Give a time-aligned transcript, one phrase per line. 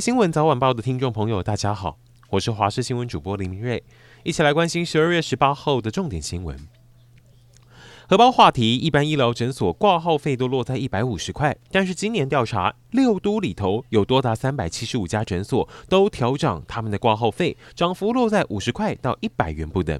[0.00, 1.98] 新闻早晚报的听众朋友，大家好，
[2.30, 3.82] 我是华视新闻主播林明瑞，
[4.24, 6.58] 一起来关心十二月十八号的重点新闻。
[8.08, 19.98] 荷包话题，一般医疗诊所挂号费都落在一百五十块，但是今年调查，六都里头有多达三百七十五家诊所都调涨他们的挂号费，涨幅落在五十块到一百元不等。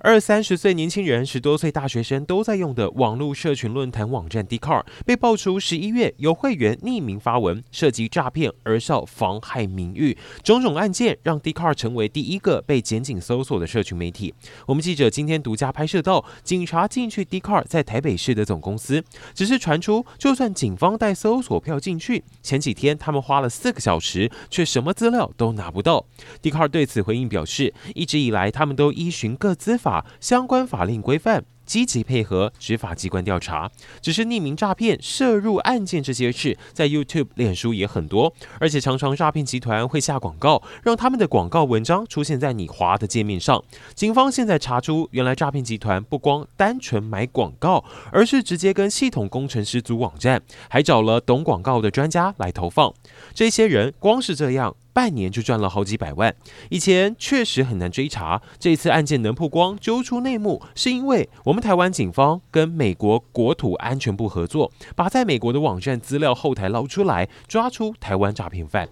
[0.00, 14.34] 二三十岁年轻人、十多岁大学生都在用的网络社群论坛网站 d c a r 被爆出十一月有会员匿名发文涉及诈骗、儿少妨害名誉，种种案件让 d c a r 成为第一个被检警搜索的社群媒体。
[14.66, 19.02] 我们记者今天独家拍摄到警察进去 d c a r 在台北市的总公司，
[19.34, 26.04] 只是传出就算警方带搜索票进去，前几天他们花了四个小时，却什么资料都拿不到。
[26.42, 30.04] d c a r 对此回应表示，一直以来他们都依循各资法。
[30.20, 33.70] 相关法令规范，积极配合执法机关调查。
[34.02, 43.62] 只是匿名诈骗、涉入案件这些事，在 YouTube、脸书也很多，而且常常诈骗集团会下广告，让他们的广告文章出现在你滑的界面上。
[43.94, 52.92] 警方现在查出，原来诈骗集团不光单纯买广告，而是直接跟系统工程师组网站，还找了懂广告的专家来投放。
[53.32, 54.74] 这些人光是这样。
[54.96, 56.34] 半年就赚了好几百万，
[56.70, 58.40] 以前确实很难追查。
[58.58, 68.88] 这次案件能曝光、揪出内幕，是因为我们台湾警方跟美国国土安全部合作，把在美国的网站资料后台捞出来，抓出台湾诈骗犯。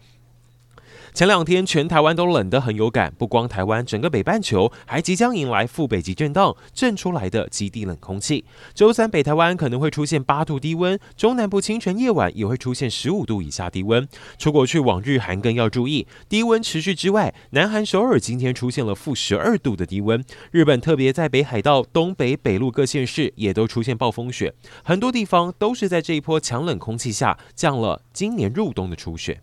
[1.15, 8.45] 前两天全台湾都冷得很有感，不光台湾，整个北半球还即将迎来副北极震荡震出来的极地冷空气。
[8.75, 14.09] 周三北台湾可能会出现八度低温，中南部清晨夜晚也会出现十五度以下低温。
[14.39, 20.21] 出国去往日韩更要注意，低温持续之外，南韩首尔今天出现了负十二度的低温。
[20.51, 29.39] 日本特别在北海道、东北、北陆各县市也都出现暴风雪，很多地方都是在这一波强冷空气下降了今年入冬的初雪。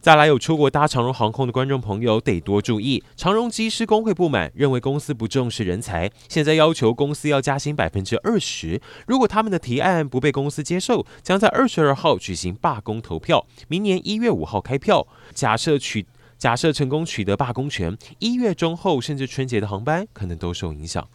[0.00, 8.80] 再来，有出国搭长荣航空的观众朋友得多注意，长荣机师工会不满，认为公司不重视人才，现在要求公司要加薪百分之二十。
[9.08, 15.04] 如果他们的提案不被公司接受，将在二十二号举行罢工投票，明年一月五号开票。
[15.34, 16.06] 假设取
[16.38, 21.06] 假设成功取得罢工权，一月中后甚至春节的航班可能都受影响。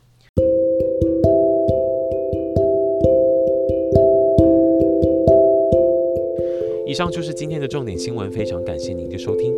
[6.93, 9.51] 以上就是今天的重点新闻，非常感谢您的收听。